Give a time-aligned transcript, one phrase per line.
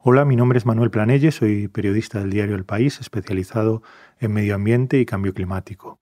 [0.00, 3.82] Hola, mi nombre es Manuel Planelle, soy periodista del diario El País, especializado
[4.20, 5.98] en medio ambiente y cambio climático.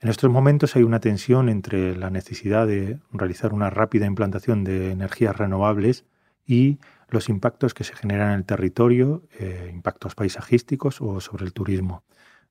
[0.00, 4.90] En estos momentos hay una tensión entre la necesidad de realizar una rápida implantación de
[4.90, 6.06] energías renovables
[6.46, 6.78] y
[7.10, 12.04] los impactos que se generan en el territorio, eh, impactos paisajísticos o sobre el turismo.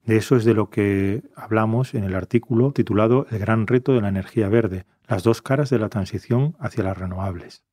[0.05, 4.01] De eso es de lo que hablamos en el artículo titulado El gran reto de
[4.01, 7.63] la energía verde, las dos caras de la transición hacia las renovables.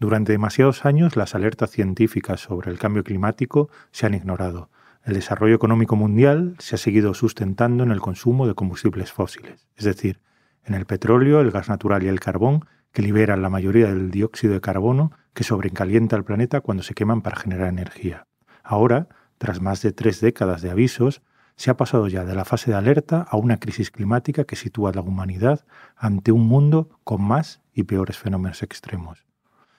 [0.00, 4.70] Durante demasiados años las alertas científicas sobre el cambio climático se han ignorado.
[5.04, 9.84] El desarrollo económico mundial se ha seguido sustentando en el consumo de combustibles fósiles, es
[9.84, 10.20] decir,
[10.64, 14.54] en el petróleo, el gas natural y el carbón, que liberan la mayoría del dióxido
[14.54, 18.26] de carbono que sobrecalienta el planeta cuando se queman para generar energía.
[18.64, 21.20] Ahora, tras más de tres décadas de avisos,
[21.56, 24.90] se ha pasado ya de la fase de alerta a una crisis climática que sitúa
[24.90, 29.29] a la humanidad ante un mundo con más y peores fenómenos extremos.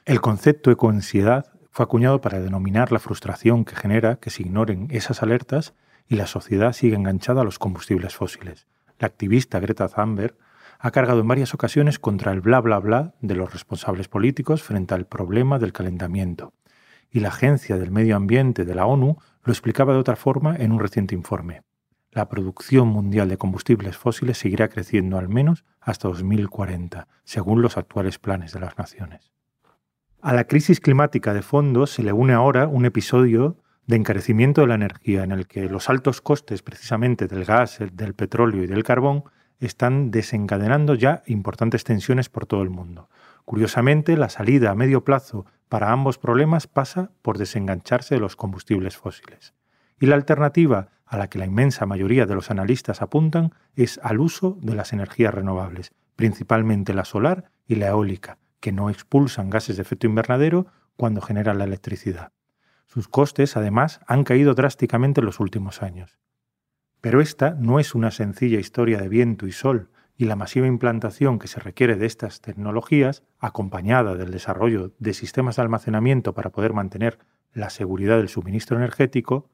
[0.03, 5.21] El concepto ecoansiedad fue acuñado para denominar la frustración que genera que se ignoren esas
[5.21, 5.75] alertas
[6.07, 8.65] y la sociedad sigue enganchada a los combustibles fósiles.
[8.97, 10.35] La activista Greta Thunberg
[10.79, 14.95] ha cargado en varias ocasiones contra el bla bla bla de los responsables políticos frente
[14.95, 16.53] al problema del calentamiento.
[17.11, 20.71] Y la Agencia del Medio Ambiente de la ONU lo explicaba de otra forma en
[20.71, 21.61] un reciente informe.
[22.09, 28.17] La producción mundial de combustibles fósiles seguirá creciendo al menos hasta 2040, según los actuales
[28.17, 29.31] planes de las naciones.
[30.23, 34.67] A la crisis climática de fondo se le une ahora un episodio de encarecimiento de
[34.67, 38.83] la energía en el que los altos costes precisamente del gas, del petróleo y del
[38.83, 39.23] carbón
[39.59, 43.09] están desencadenando ya importantes tensiones por todo el mundo.
[43.45, 48.97] Curiosamente, la salida a medio plazo para ambos problemas pasa por desengancharse de los combustibles
[48.97, 49.55] fósiles.
[49.99, 54.19] Y la alternativa a la que la inmensa mayoría de los analistas apuntan es al
[54.19, 59.75] uso de las energías renovables, principalmente la solar y la eólica, que no expulsan gases
[59.75, 62.31] de efecto invernadero cuando generan la electricidad.
[62.87, 66.19] Sus costes, además, han caído drásticamente en los últimos años.
[67.01, 71.39] Pero esta no es una sencilla historia de viento y sol, y la masiva implantación
[71.39, 76.73] que se requiere de estas tecnologías, acompañada del desarrollo de sistemas de almacenamiento para poder
[76.73, 77.17] mantener
[77.53, 79.49] la seguridad del suministro energético,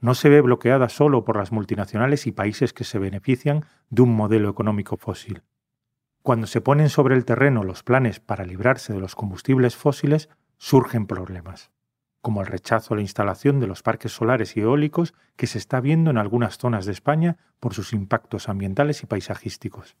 [0.00, 4.14] no se ve bloqueada solo por las multinacionales y países que se benefician de un
[4.14, 5.42] modelo económico fósil.
[6.22, 11.08] Cuando se ponen sobre el terreno los planes para librarse de los combustibles fósiles, surgen
[11.08, 11.72] problemas,
[12.20, 15.80] como el rechazo a la instalación de los parques solares y eólicos que se está
[15.80, 19.96] viendo en algunas zonas de España por sus impactos ambientales y paisajísticos.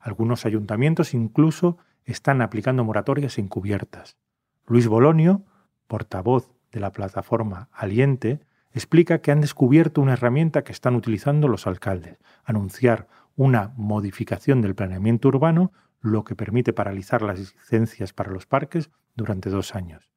[0.00, 1.76] Algunos ayuntamientos incluso
[2.06, 4.16] están aplicando moratorias encubiertas.
[4.66, 5.44] Luis Bolonio,
[5.86, 8.40] portavoz de la plataforma Aliente,
[8.72, 13.08] explica que han descubierto una herramienta que están utilizando los alcaldes, anunciar
[13.38, 19.48] una modificación del planeamiento urbano, lo que permite paralizar las licencias para los parques durante
[19.48, 20.10] dos años.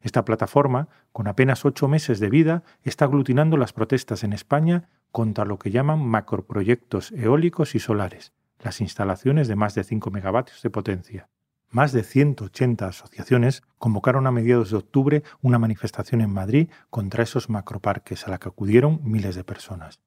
[0.00, 5.44] Esta plataforma, con apenas ocho meses de vida, está aglutinando las protestas en España contra
[5.44, 10.70] lo que llaman macroproyectos eólicos y solares, las instalaciones de más de 5 megavatios de
[10.70, 11.28] potencia.
[11.68, 17.50] Más de 180 asociaciones convocaron a mediados de octubre una manifestación en Madrid contra esos
[17.50, 20.00] macroparques a la que acudieron miles de personas.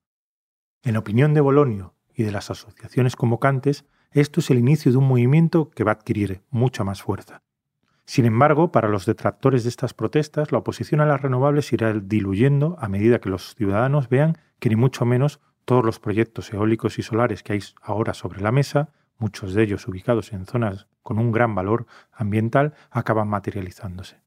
[0.84, 5.08] En opinión de Bolonio y de las asociaciones convocantes, esto es el inicio de un
[5.08, 7.44] movimiento que va a adquirir mucha más fuerza.
[8.06, 12.76] Sin embargo, para los detractores de estas protestas, la oposición a las renovables irá diluyendo
[12.80, 17.04] a medida que los ciudadanos vean que ni mucho menos todos los proyectos eólicos y
[17.04, 18.90] solares que hay ahora sobre la mesa,
[19.20, 24.22] muchos de ellos ubicados en zonas con un gran valor ambiental, acaban materializándose.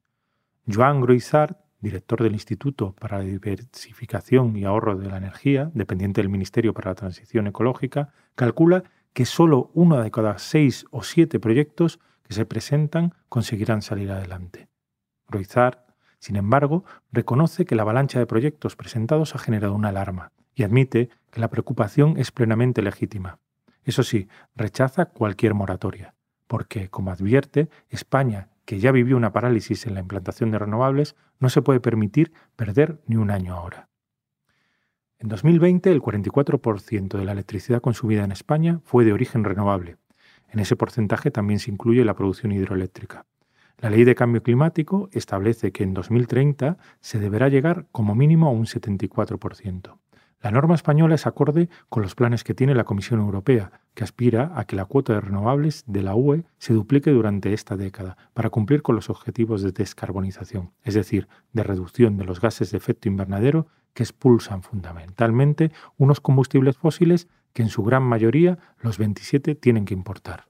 [0.73, 6.31] Joan Groissart director del Instituto para la Diversificación y Ahorro de la Energía, dependiente del
[6.31, 12.01] Ministerio para la Transición Ecológica, calcula que solo uno de cada seis o siete proyectos
[12.23, 14.69] que se presentan conseguirán salir adelante.
[15.29, 15.87] Roizar,
[16.19, 21.09] sin embargo, reconoce que la avalancha de proyectos presentados ha generado una alarma y admite
[21.31, 23.39] que la preocupación es plenamente legítima.
[23.85, 26.15] Eso sí, rechaza cualquier moratoria,
[26.47, 31.49] porque, como advierte, España que ya vivió una parálisis en la implantación de renovables, no
[31.49, 33.89] se puede permitir perder ni un año ahora.
[35.19, 39.97] En 2020, el 44% de la electricidad consumida en España fue de origen renovable.
[40.51, 43.27] En ese porcentaje también se incluye la producción hidroeléctrica.
[43.79, 48.53] La ley de cambio climático establece que en 2030 se deberá llegar como mínimo a
[48.53, 49.99] un 74%.
[50.43, 54.53] La norma española es acorde con los planes que tiene la Comisión Europea, que aspira
[54.55, 58.49] a que la cuota de renovables de la UE se duplique durante esta década para
[58.49, 63.09] cumplir con los objetivos de descarbonización, es decir, de reducción de los gases de efecto
[63.09, 69.85] invernadero que expulsan fundamentalmente unos combustibles fósiles que en su gran mayoría los 27 tienen
[69.85, 70.47] que importar.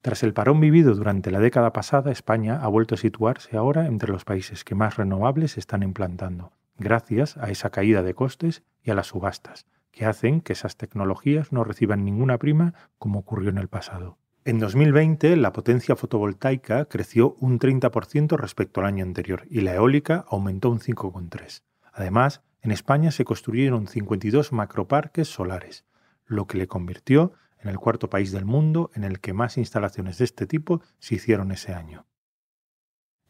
[0.00, 4.10] Tras el parón vivido durante la década pasada, España ha vuelto a situarse ahora entre
[4.10, 6.50] los países que más renovables están implantando,
[6.82, 11.52] gracias a esa caída de costes y a las subastas, que hacen que esas tecnologías
[11.52, 14.18] no reciban ninguna prima como ocurrió en el pasado.
[14.44, 20.24] En 2020 la potencia fotovoltaica creció un 30% respecto al año anterior y la eólica
[20.28, 21.62] aumentó un 5,3%.
[21.92, 25.84] Además, en España se construyeron 52 macroparques solares,
[26.26, 30.18] lo que le convirtió en el cuarto país del mundo en el que más instalaciones
[30.18, 32.06] de este tipo se hicieron ese año.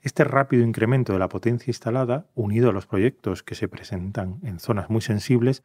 [0.03, 4.59] Este rápido incremento de la potencia instalada, unido a los proyectos que se presentan en
[4.59, 5.63] zonas muy sensibles,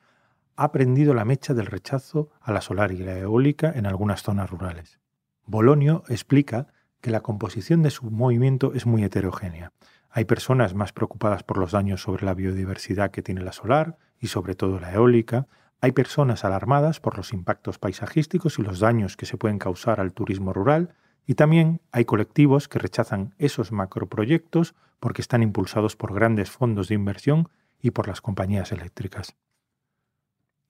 [0.56, 4.48] ha prendido la mecha del rechazo a la solar y la eólica en algunas zonas
[4.52, 5.00] rurales.
[5.48, 6.68] Bolonio explica
[7.02, 9.72] que la composición de su movimiento es muy heterogénea.
[10.12, 14.28] Hay personas más preocupadas por los daños sobre la biodiversidad que tiene la solar y
[14.28, 15.48] sobre todo la eólica,
[15.82, 20.14] hay personas alarmadas por los impactos paisajísticos y los daños que se pueden causar al
[20.14, 20.94] turismo rural,
[21.28, 26.96] y también hay colectivos que rechazan esos macroproyectos porque están impulsados por grandes fondos de
[26.96, 27.50] inversión
[27.82, 29.36] y por las compañías eléctricas.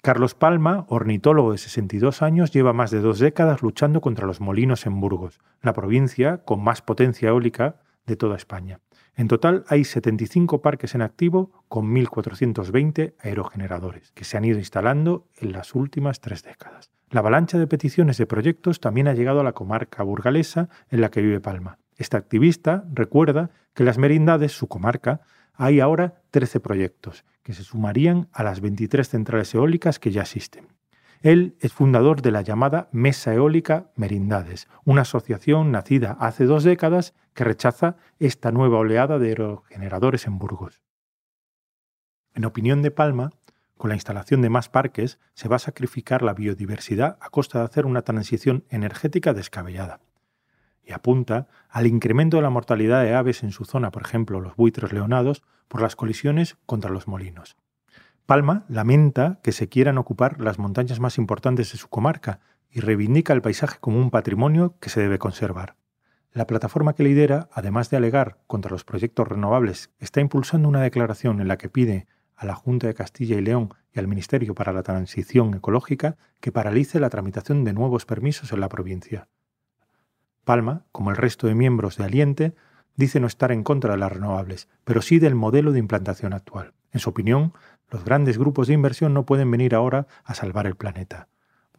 [0.01, 4.85] Carlos Palma, ornitólogo de 62 años, lleva más de dos décadas luchando contra los molinos
[4.85, 8.79] en Burgos, la provincia con más potencia eólica de toda España.
[9.17, 15.27] En total hay 75 parques en activo con 1.420 aerogeneradores que se han ido instalando
[15.37, 16.91] en las últimas tres décadas.
[17.09, 21.09] La avalancha de peticiones de proyectos también ha llegado a la comarca burgalesa en la
[21.09, 21.79] que vive Palma.
[21.95, 25.21] Esta activista recuerda que en las merindades, su comarca,
[25.55, 30.67] hay ahora 13 proyectos que se sumarían a las 23 centrales eólicas que ya existen.
[31.21, 37.15] Él es fundador de la llamada Mesa Eólica Merindades, una asociación nacida hace dos décadas
[37.37, 40.81] que rechaza esta nueva oleada de aerogeneradores en Burgos.
[42.33, 43.29] En opinión de Palma,
[43.77, 47.65] con la instalación de más parques se va a sacrificar la biodiversidad a costa de
[47.65, 49.99] hacer una transición energética descabellada.
[50.83, 54.55] Y apunta al incremento de la mortalidad de aves en su zona, por ejemplo los
[54.55, 57.55] buitres leonados, por las colisiones contra los molinos.
[58.25, 62.39] Palma lamenta que se quieran ocupar las montañas más importantes de su comarca
[62.71, 65.75] y reivindica el paisaje como un patrimonio que se debe conservar.
[66.37, 71.41] La plataforma que lidera, además de alegar contra los proyectos renovables, está impulsando una declaración
[71.41, 72.05] en la que pide
[72.35, 76.51] a la Junta de Castilla y León y al Ministerio para la Transición Ecológica que
[76.51, 79.29] paralice la tramitación de nuevos permisos en la provincia.
[80.45, 82.53] Palma, como el resto de miembros de Aliente,
[82.95, 86.75] dice no estar en contra de las renovables, pero sí del modelo de implantación actual.
[86.91, 87.53] En su opinión,
[87.89, 91.29] los grandes grupos de inversión no pueden venir ahora a salvar el planeta.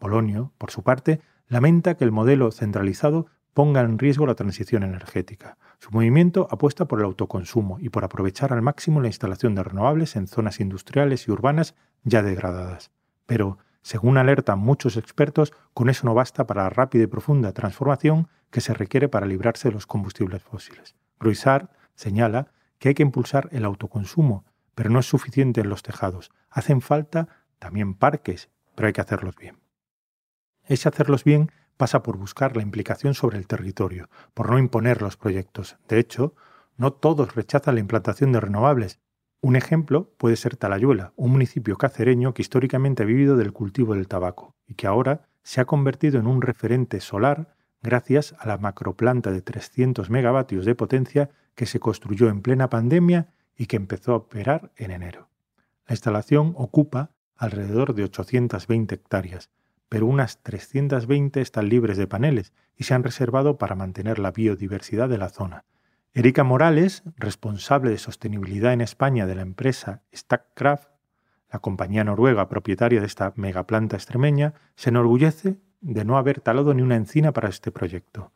[0.01, 3.29] Polonio, por su parte, lamenta que el modelo centralizado
[3.59, 5.59] ponga en riesgo la transición energética.
[5.81, 10.15] Su movimiento apuesta por el autoconsumo y por aprovechar al máximo la instalación de renovables
[10.15, 11.75] en zonas industriales y urbanas
[12.05, 12.93] ya degradadas.
[13.27, 18.29] Pero, según alertan muchos expertos, con eso no basta para la rápida y profunda transformación
[18.53, 20.95] que se requiere para librarse de los combustibles fósiles.
[21.19, 24.45] Gruisart señala que hay que impulsar el autoconsumo
[24.77, 26.31] pero no es suficiente en los tejados.
[26.49, 27.27] Hacen falta
[27.59, 29.59] también parques, pero hay que hacerlos bien.
[30.63, 35.17] Ese hacerlos bien pasa por buscar la implicación sobre el territorio, por no imponer los
[35.17, 35.79] proyectos.
[35.89, 36.35] De hecho,
[36.77, 39.01] no todos rechazan la implantación de renovables.
[39.41, 44.09] Un ejemplo puede ser Talayuela, un municipio cacereño que históricamente ha vivido del cultivo del
[44.09, 49.31] tabaco y que ahora se ha convertido en un referente solar gracias a la macroplanta
[49.31, 54.17] de 300 megavatios de potencia que se construyó en plena pandemia y que empezó a
[54.17, 55.29] operar en enero.
[55.87, 59.51] La instalación ocupa alrededor de 820 hectáreas,
[59.89, 65.09] pero unas 320 están libres de paneles y se han reservado para mantener la biodiversidad
[65.09, 65.65] de la zona.
[66.15, 70.89] Erika Morales, responsable de sostenibilidad en España de la empresa Stackcraft,
[71.51, 76.83] la compañía noruega propietaria de esta megaplanta extremeña, se enorgullece de no haber talado ni
[76.83, 78.33] una encina para este proyecto.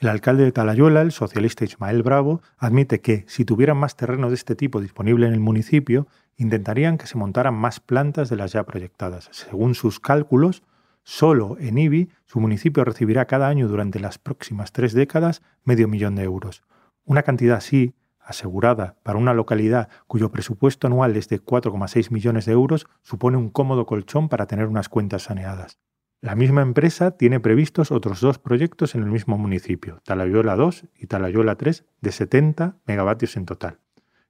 [0.00, 4.36] El alcalde de Talayuela, el socialista Ismael Bravo, admite que, si tuvieran más terreno de
[4.36, 8.62] este tipo disponible en el municipio, intentarían que se montaran más plantas de las ya
[8.62, 9.28] proyectadas.
[9.32, 10.62] Según sus cálculos,
[11.02, 16.14] solo en IBI su municipio recibirá cada año durante las próximas tres décadas medio millón
[16.14, 16.62] de euros.
[17.04, 22.52] Una cantidad así, asegurada para una localidad cuyo presupuesto anual es de 4,6 millones de
[22.52, 25.80] euros, supone un cómodo colchón para tener unas cuentas saneadas.
[26.20, 31.06] La misma empresa tiene previstos otros dos proyectos en el mismo municipio, Talayuela 2 y
[31.06, 33.78] Talayuela 3, de 70 megavatios en total,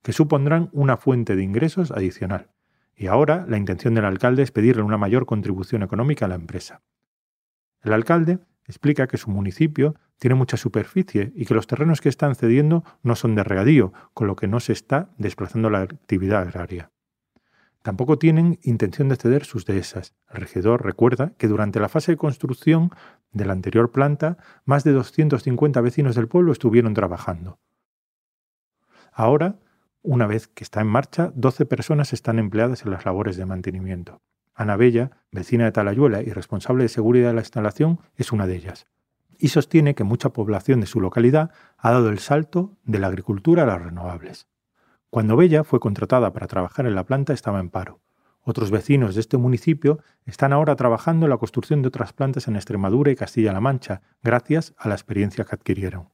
[0.03, 2.51] que supondrán una fuente de ingresos adicional.
[2.95, 6.83] Y ahora la intención del alcalde es pedirle una mayor contribución económica a la empresa.
[7.83, 12.35] El alcalde explica que su municipio tiene mucha superficie y que los terrenos que están
[12.35, 16.91] cediendo no son de regadío, con lo que no se está desplazando la actividad agraria.
[17.89, 20.15] Tampoco tienen intención de ceder sus dehesas.
[20.29, 22.91] El regidor recuerda que durante la fase de construcción
[23.33, 27.59] de la anterior planta, más de 250 vecinos del pueblo estuvieron trabajando.
[29.11, 29.59] Ahora,
[30.03, 34.21] una vez que está en marcha, 12 personas están empleadas en las labores de mantenimiento.
[34.55, 38.57] Ana Bella, vecina de Talayuela y responsable de seguridad de la instalación, es una de
[38.57, 38.87] ellas.
[39.39, 43.63] Y sostiene que mucha población de su localidad ha dado el salto de la agricultura
[43.63, 44.47] a las renovables.
[45.11, 48.01] Cuando Bella fue contratada para trabajar en la planta estaba en paro.
[48.43, 52.57] Otros vecinos de este municipio están ahora trabajando en la construcción de otras plantas en
[52.57, 56.11] Extremadura y Castilla-La Mancha, gracias a la experiencia que adquirieron.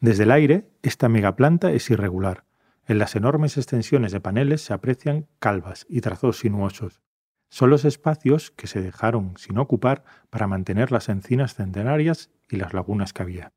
[0.00, 2.44] Desde el aire, esta megaplanta es irregular.
[2.86, 7.02] En las enormes extensiones de paneles se aprecian calvas y trazos sinuosos.
[7.50, 12.72] Son los espacios que se dejaron sin ocupar para mantener las encinas centenarias y las
[12.72, 13.52] lagunas que había.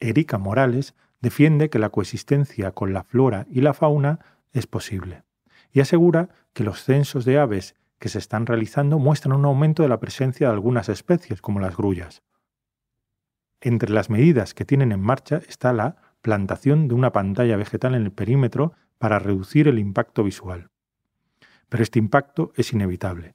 [0.00, 4.18] Erika Morales defiende que la coexistencia con la flora y la fauna
[4.52, 5.24] es posible
[5.72, 9.88] y asegura que los censos de aves que se están realizando muestran un aumento de
[9.88, 12.22] la presencia de algunas especies, como las grullas.
[13.60, 18.02] Entre las medidas que tienen en marcha está la plantación de una pantalla vegetal en
[18.02, 20.68] el perímetro para reducir el impacto visual.
[21.68, 23.34] Pero este impacto es inevitable.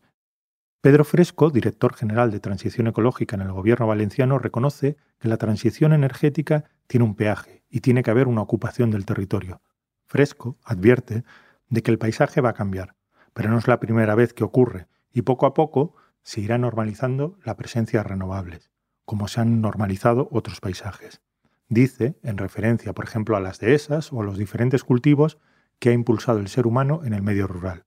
[0.81, 5.91] Pedro Fresco, director general de Transición Ecológica en el Gobierno valenciano, reconoce que la transición
[5.91, 9.61] energética tiene un peaje y tiene que haber una ocupación del territorio.
[10.05, 11.23] Fresco advierte
[11.69, 12.95] de que el paisaje va a cambiar,
[13.33, 17.37] pero no es la primera vez que ocurre y poco a poco se irá normalizando
[17.43, 18.71] la presencia de renovables
[19.07, 21.21] como se han normalizado otros paisajes.
[21.69, 25.37] Dice, en referencia, por ejemplo, a las dehesas o a los diferentes cultivos
[25.79, 27.85] que ha impulsado el ser humano en el medio rural.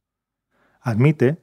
[0.81, 1.43] Admite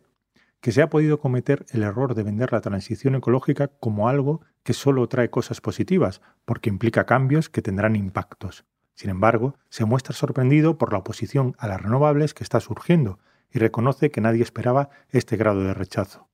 [0.62, 4.74] que se ha podido cometer el error de vender la transición ecológica como algo que
[4.74, 8.66] solo trae cosas positivas, porque implica cambios que tendrán impactos.
[8.94, 13.20] Sin embargo, se muestra sorprendido por la oposición a las renovables que está surgiendo
[13.52, 16.28] y reconoce que nadie esperaba este grado de rechazo.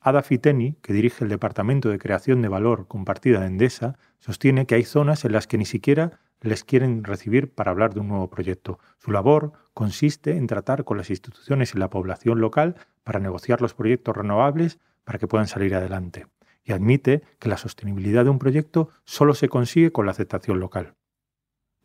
[0.00, 4.74] Ada Fiteni, que dirige el Departamento de Creación de Valor Compartida de Endesa, sostiene que
[4.74, 8.30] hay zonas en las que ni siquiera les quieren recibir para hablar de un nuevo
[8.30, 8.78] proyecto.
[8.98, 13.74] Su labor consiste en tratar con las instituciones y la población local para negociar los
[13.74, 16.26] proyectos renovables para que puedan salir adelante.
[16.62, 20.94] Y admite que la sostenibilidad de un proyecto solo se consigue con la aceptación local.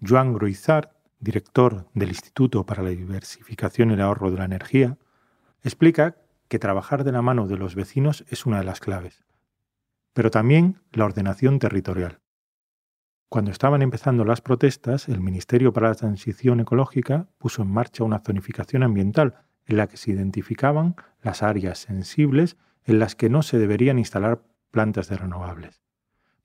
[0.06, 4.98] Joan Gruizar, director del Instituto para la Diversificación y el Ahorro de la Energía,
[5.64, 6.18] explica
[6.48, 9.26] que trabajar de la mano de los vecinos es una de las claves,
[10.14, 12.20] pero también la ordenación territorial.
[13.30, 18.20] Cuando estaban empezando las protestas, el Ministerio para la Transición Ecológica puso en marcha una
[18.20, 23.58] zonificación ambiental en la que se identificaban las áreas sensibles en las que no se
[23.58, 25.82] deberían instalar plantas de renovables.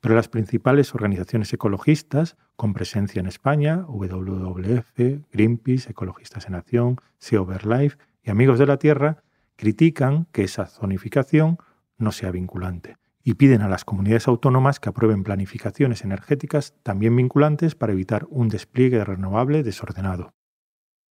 [0.00, 4.98] Pero las principales organizaciones ecologistas con presencia en España, WWF,
[5.30, 9.22] Greenpeace, Ecologistas en Acción, Sea Life y Amigos de la Tierra,
[9.56, 11.58] critican que esa zonificación
[11.98, 17.74] no sea vinculante y piden a las comunidades autónomas que aprueben planificaciones energéticas también vinculantes
[17.74, 20.32] para evitar un despliegue renovable desordenado.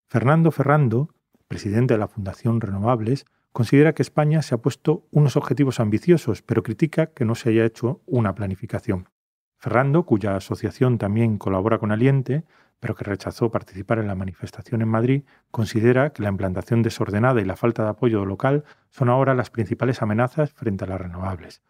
[0.08, 1.10] Fernando Ferrando,
[1.48, 6.62] presidente de la Fundación Renovables, considera que España se ha puesto unos objetivos ambiciosos, pero
[6.62, 9.08] critica que no se haya hecho una planificación.
[9.56, 12.44] Ferrando, cuya asociación también colabora con Aliente,
[12.78, 17.44] pero que rechazó participar en la manifestación en Madrid, considera que la implantación desordenada y
[17.44, 21.62] la falta de apoyo local son ahora las principales amenazas frente a las renovables.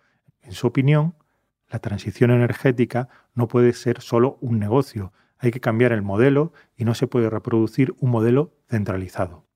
[0.43, 1.15] En su opinión,
[1.71, 6.85] la transición energética no puede ser solo un negocio, hay que cambiar el modelo y
[6.85, 9.48] no se puede reproducir un modelo centralizado.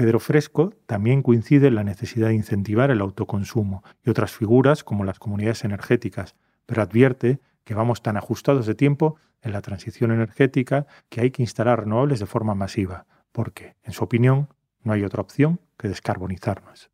[0.00, 5.04] Pedro Fresco también coincide en la necesidad de incentivar el autoconsumo y otras figuras como
[5.04, 10.86] las comunidades energéticas, pero advierte que vamos tan ajustados de tiempo en la transición energética
[11.10, 14.48] que hay que instalar renovables de forma masiva, porque, en su opinión,
[14.84, 16.90] no hay otra opción que descarbonizarnos.